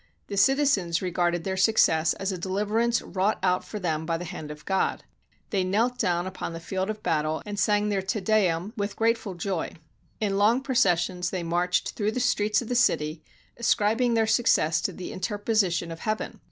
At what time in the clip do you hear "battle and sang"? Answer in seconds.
7.03-7.89